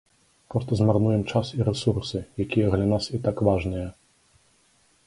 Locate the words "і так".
3.19-3.45